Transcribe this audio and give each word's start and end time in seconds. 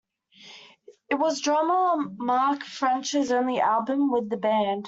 It 1.11 1.13
was 1.19 1.41
drummer 1.41 2.09
Mark 2.17 2.63
French's 2.63 3.31
only 3.31 3.59
album 3.61 4.09
with 4.11 4.31
the 4.31 4.37
band. 4.37 4.79